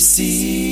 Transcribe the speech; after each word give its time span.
see. 0.00 0.67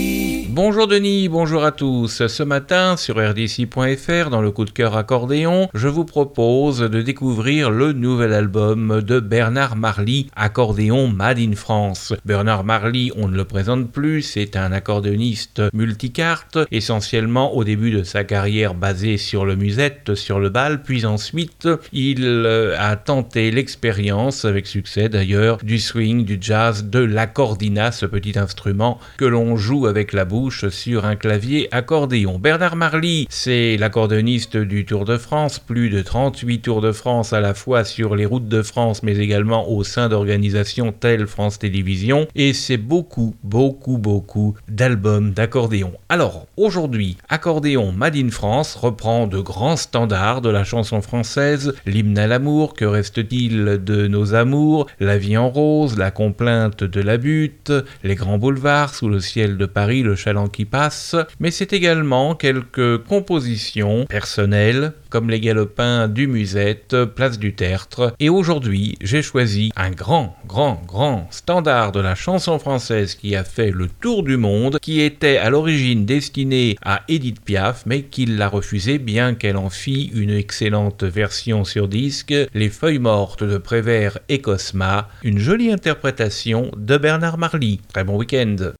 Bonjour 0.56 0.86
Denis, 0.86 1.28
bonjour 1.28 1.64
à 1.64 1.70
tous. 1.70 2.26
Ce 2.26 2.42
matin 2.42 2.96
sur 2.96 3.16
rdc.fr 3.16 4.30
dans 4.30 4.40
le 4.40 4.50
coup 4.50 4.64
de 4.64 4.70
cœur 4.70 4.96
accordéon, 4.96 5.68
je 5.74 5.86
vous 5.86 6.06
propose 6.06 6.78
de 6.78 7.02
découvrir 7.02 7.70
le 7.70 7.92
nouvel 7.92 8.32
album 8.32 9.02
de 9.02 9.20
Bernard 9.20 9.76
Marly, 9.76 10.30
accordéon 10.34 11.08
Made 11.08 11.40
in 11.40 11.54
France. 11.54 12.14
Bernard 12.24 12.64
Marly, 12.64 13.12
on 13.16 13.28
ne 13.28 13.36
le 13.36 13.44
présente 13.44 13.92
plus, 13.92 14.22
c'est 14.22 14.56
un 14.56 14.72
accordéoniste 14.72 15.60
multicarte, 15.74 16.58
essentiellement 16.70 17.54
au 17.54 17.62
début 17.62 17.90
de 17.90 18.02
sa 18.02 18.24
carrière 18.24 18.72
basé 18.72 19.18
sur 19.18 19.44
le 19.44 19.56
musette, 19.56 20.14
sur 20.14 20.40
le 20.40 20.48
bal, 20.48 20.82
puis 20.82 21.04
ensuite 21.04 21.68
il 21.92 22.24
euh, 22.24 22.74
a 22.78 22.96
tenté 22.96 23.50
l'expérience, 23.50 24.46
avec 24.46 24.66
succès 24.66 25.10
d'ailleurs, 25.10 25.58
du 25.58 25.78
swing, 25.78 26.24
du 26.24 26.38
jazz, 26.40 26.86
de 26.86 27.00
l'accordina, 27.00 27.92
ce 27.92 28.06
petit 28.06 28.38
instrument 28.38 28.98
que 29.18 29.26
l'on 29.26 29.56
joue 29.56 29.86
avec 29.86 30.14
la 30.14 30.24
bouche 30.24 30.45
sur 30.50 31.04
un 31.04 31.16
clavier 31.16 31.68
accordéon. 31.72 32.38
Bernard 32.38 32.76
Marly, 32.76 33.26
c'est 33.30 33.76
l'accordéoniste 33.76 34.56
du 34.56 34.84
Tour 34.84 35.04
de 35.04 35.16
France, 35.16 35.58
plus 35.58 35.90
de 35.90 36.02
38 36.02 36.60
Tours 36.60 36.80
de 36.80 36.92
France 36.92 37.32
à 37.32 37.40
la 37.40 37.54
fois 37.54 37.84
sur 37.84 38.14
les 38.14 38.26
routes 38.26 38.48
de 38.48 38.62
France, 38.62 39.02
mais 39.02 39.16
également 39.18 39.68
au 39.68 39.82
sein 39.82 40.08
d'organisations 40.08 40.92
telles 40.92 41.26
France 41.26 41.58
Télévisions, 41.58 42.28
et 42.34 42.52
c'est 42.52 42.76
beaucoup, 42.76 43.34
beaucoup, 43.42 43.98
beaucoup 43.98 44.54
d'albums 44.68 45.32
d'accordéon. 45.32 45.92
Alors, 46.08 46.46
aujourd'hui, 46.56 47.16
Accordéon 47.28 47.92
Made 47.92 48.16
in 48.16 48.30
France 48.30 48.76
reprend 48.76 49.26
de 49.26 49.40
grands 49.40 49.76
standards 49.76 50.42
de 50.42 50.50
la 50.50 50.64
chanson 50.64 51.00
française, 51.02 51.74
l'hymne 51.86 52.18
à 52.18 52.26
l'amour, 52.26 52.74
que 52.74 52.84
reste-t-il 52.84 53.80
de 53.84 54.06
nos 54.06 54.34
amours, 54.34 54.86
la 55.00 55.18
vie 55.18 55.36
en 55.36 55.48
rose, 55.48 55.98
la 55.98 56.10
complainte 56.10 56.84
de 56.84 57.00
la 57.00 57.16
butte, 57.16 57.72
les 58.04 58.14
grands 58.14 58.38
boulevards 58.38 58.94
sous 58.94 59.08
le 59.08 59.20
ciel 59.20 59.56
de 59.56 59.66
Paris, 59.66 60.02
le 60.02 60.16
qui 60.44 60.66
passe, 60.66 61.16
mais 61.40 61.50
c'est 61.50 61.72
également 61.72 62.34
quelques 62.34 62.98
compositions 63.04 64.04
personnelles, 64.06 64.92
comme 65.08 65.30
les 65.30 65.40
galopins 65.40 66.08
du 66.08 66.26
Musette, 66.26 67.04
place 67.04 67.38
du 67.38 67.54
Tertre. 67.54 68.14
Et 68.20 68.28
aujourd'hui, 68.28 68.96
j'ai 69.00 69.22
choisi 69.22 69.72
un 69.76 69.90
grand, 69.90 70.36
grand, 70.46 70.82
grand 70.86 71.26
standard 71.30 71.92
de 71.92 72.00
la 72.00 72.14
chanson 72.14 72.58
française 72.58 73.14
qui 73.14 73.34
a 73.34 73.44
fait 73.44 73.70
le 73.70 73.88
tour 73.88 74.22
du 74.22 74.36
monde, 74.36 74.78
qui 74.80 75.00
était 75.00 75.38
à 75.38 75.50
l'origine 75.50 76.04
destiné 76.04 76.76
à 76.84 77.02
Edith 77.08 77.40
Piaf, 77.40 77.84
mais 77.86 78.02
qu'il 78.02 78.36
l'a 78.36 78.48
refusé 78.48 78.98
bien 78.98 79.34
qu'elle 79.34 79.56
en 79.56 79.70
fit 79.70 80.10
une 80.14 80.30
excellente 80.30 81.04
version 81.04 81.64
sur 81.64 81.88
disque, 81.88 82.34
Les 82.54 82.68
Feuilles 82.68 82.98
Mortes 82.98 83.44
de 83.44 83.58
Prévert 83.58 84.18
et 84.28 84.40
Cosma, 84.40 85.08
une 85.22 85.38
jolie 85.38 85.72
interprétation 85.72 86.70
de 86.76 86.96
Bernard 86.96 87.38
Marly. 87.38 87.80
Très 87.92 88.04
bon 88.04 88.16
week-end. 88.16 88.72